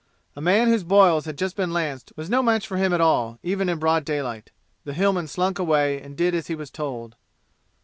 [0.35, 3.37] A man whose boils had just been lanced was no match for him at all,
[3.43, 4.51] even in broad daylight.
[4.83, 7.15] The Hillman slunk away and did as he was told.